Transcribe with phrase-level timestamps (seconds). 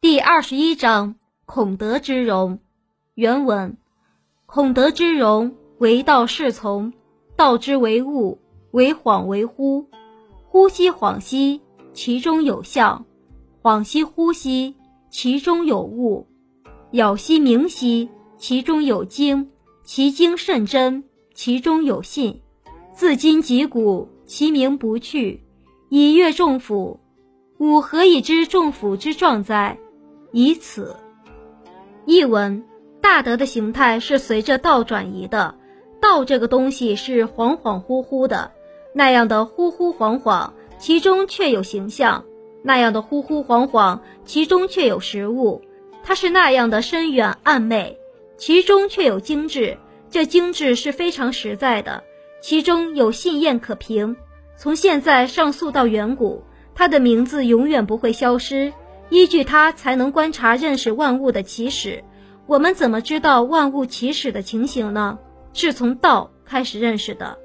[0.00, 1.16] 第二十一章
[1.46, 2.60] 孔德之容。
[3.14, 3.76] 原文：
[4.44, 6.92] 孔德之容，为道是从。
[7.34, 8.38] 道之为物，
[8.72, 9.86] 为恍为惚。
[10.52, 11.60] 惚兮恍兮，
[11.92, 13.04] 其中有象；
[13.62, 14.76] 恍兮惚兮，
[15.10, 16.26] 其中有物。
[16.92, 19.46] 杳兮明兮，其中有精；
[19.82, 21.04] 其精甚真，
[21.34, 22.42] 其中有信。
[22.92, 25.42] 自今及古，其名不去。
[25.88, 27.00] 以阅众甫，
[27.58, 29.78] 吾何以知众甫之壮哉？
[30.32, 30.96] 以此。
[32.04, 32.64] 译文：
[33.00, 35.54] 大德的形态是随着道转移的，
[36.00, 38.52] 道这个东西是恍恍惚惚的，
[38.92, 42.24] 那样的忽忽恍恍，其中却有形象；
[42.62, 45.62] 那样的忽忽恍恍，其中却有实物。
[46.02, 47.98] 它是那样的深远暗昧，
[48.36, 49.78] 其中却有精致。
[50.08, 52.04] 这精致是非常实在的，
[52.40, 54.16] 其中有信验可凭。
[54.56, 58.72] 从现在上溯到远古，它的名字永远不会消失。
[59.08, 62.02] 依据它才能观察认识万物的起始。
[62.46, 65.18] 我们怎么知道万物起始的情形呢？
[65.52, 67.38] 是从道开始认识的。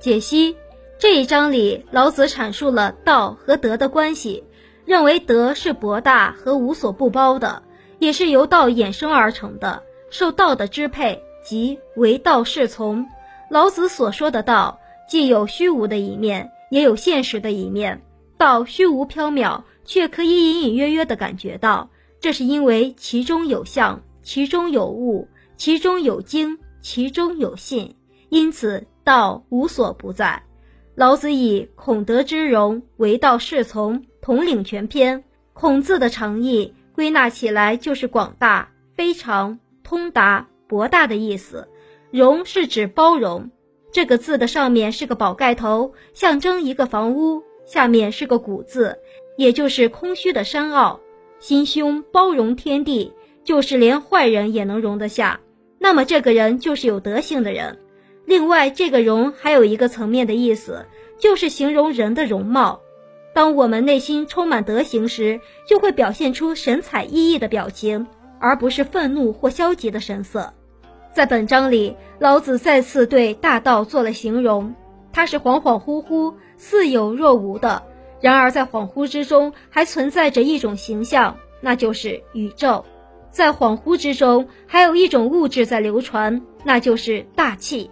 [0.00, 0.56] 解析
[0.98, 4.44] 这一章里，老子阐述了道和德的关系，
[4.84, 7.62] 认为德是博大和无所不包的，
[7.98, 13.06] 也是由道衍生而成的，受道的支配，即为道是从。
[13.50, 18.02] 老子所说的道，既有虚无的一面，也有现实的一面。
[18.36, 19.62] 道虚无缥缈。
[19.88, 21.88] 却可以隐隐约约地感觉到，
[22.20, 27.96] 这是因为其中有象，其中有物，其中有精，其中有信，
[28.28, 30.42] 因此道无所不在。
[30.94, 35.24] 老子以孔德之容，为道是从，统领全篇。
[35.54, 41.66] 孔字的长义归纳起来就是广大、非常、通达、博大的意思。
[42.10, 43.50] 容是指包容，
[43.90, 48.98] 这个字的上面是个宝盖头，象征一个房屋，下面是个古字。
[49.38, 50.98] 也就是空虚的山坳，
[51.38, 53.12] 心胸包容天地，
[53.44, 55.38] 就是连坏人也能容得下。
[55.78, 57.78] 那么这个人就是有德行的人。
[58.26, 60.86] 另外，这个容还有一个层面的意思，
[61.20, 62.80] 就是形容人的容貌。
[63.32, 68.08] 当我们内心充满德行时，就会表现出神采奕奕的表情，
[68.40, 70.52] 而不是愤怒或消极的神色。
[71.14, 74.74] 在本章里，老子再次对大道做了形容，
[75.12, 77.84] 它是恍恍惚惚、似有若无的。
[78.20, 82.84] 然而，在恍惚之中还存在着一种形象，那就是宇宙；
[83.30, 87.90] 在恍惚之中，还有一种物质在流传，那就是大气。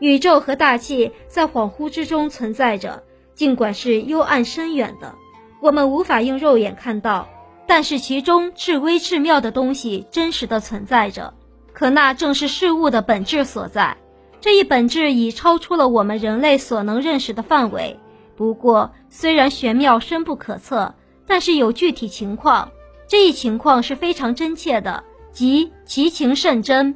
[0.00, 3.02] 宇宙和大气在恍惚之中存在着，
[3.34, 5.14] 尽管是幽暗深远的，
[5.60, 7.28] 我们无法用肉眼看到，
[7.66, 11.34] 但是其中至微至妙的东西真实的存在着。
[11.72, 13.96] 可那正是事物的本质所在，
[14.40, 17.98] 这一本质已超出了我们人类所能认识的范围。
[18.38, 20.94] 不过，虽然玄妙深不可测，
[21.26, 22.70] 但是有具体情况。
[23.08, 26.94] 这一情况是非常真切的，即其情甚真。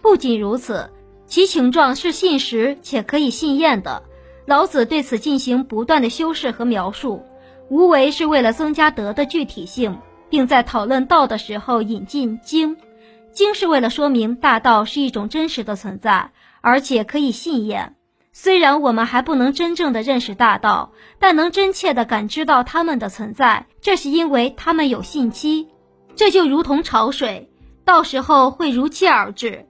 [0.00, 0.88] 不仅如此，
[1.26, 4.04] 其情状是信实且可以信验的。
[4.46, 7.20] 老子对此进行不断的修饰和描述。
[7.68, 9.98] 无为是为了增加德的具体性，
[10.30, 12.76] 并在讨论道的时候引进经。
[13.32, 17.96] 经是为了说明大道是一种真实的存在，而且可以信验。
[18.36, 20.90] 虽然我们还不能真正的认识大道，
[21.20, 25.68] 但能真切的感知到它们的存在，这是因为它们有信期。
[26.16, 27.48] 这就如同潮水，
[27.84, 29.66] 到时候会如期而至。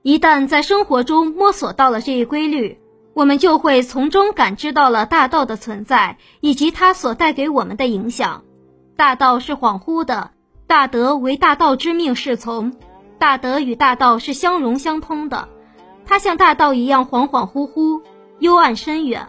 [0.00, 2.78] 一旦在生活中摸索到了这一规律，
[3.12, 8.44] 我们就会从中感知到了大道的存在以及它所带给我们的影响。
[8.96, 10.30] 大道是恍惚的，
[10.66, 12.74] 大德为大道之命是从，
[13.18, 15.50] 大德与大道是相融相通的。
[16.06, 18.00] 它像大道一样恍恍惚惚、
[18.38, 19.26] 幽暗深远。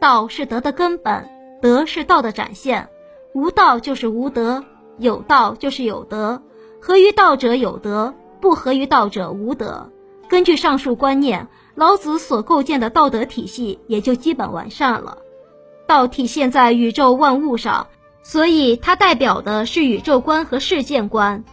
[0.00, 1.28] 道是德的根本，
[1.62, 2.88] 德是道的展现。
[3.34, 4.64] 无道就是无德，
[4.98, 6.42] 有道就是有德。
[6.80, 9.90] 合于道者有德，不合于道者无德。
[10.28, 15.18] 根据上述观念，老子所构建的道德体系也就基本完善了。
[15.86, 17.86] 道体现在宇宙万物上，
[18.22, 21.44] 所以它代表的是宇宙观和世界观。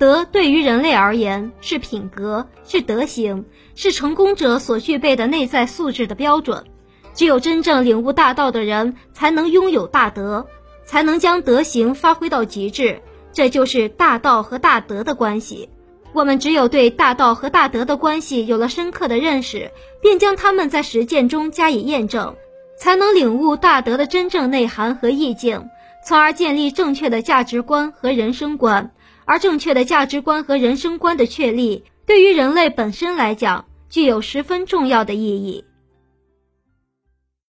[0.00, 3.44] 德对于人类而言是品格，是德行，
[3.74, 6.64] 是成功者所具备的内在素质的标准。
[7.12, 10.46] 只有真正领悟大道的人，才能拥有大德，
[10.86, 13.02] 才能将德行发挥到极致。
[13.34, 15.68] 这就是大道和大德的关系。
[16.14, 19.70] 我们只有对大道和大德的关系有了深刻的认识，
[20.00, 22.36] 并将他们在实践中加以验证，
[22.78, 25.68] 才能领悟大德的真正内涵和意境，
[26.04, 28.92] 从而建立正确的价值观和人生观。
[29.26, 35.64] 而正确的价值观和人生观的确立，对于人类本身来讲，具有十分重要的意义。